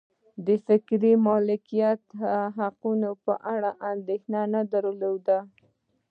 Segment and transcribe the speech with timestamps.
[0.45, 2.03] د فکري مالکیت
[2.57, 5.37] حقونو په اړه یې اندېښنه نه درلوده.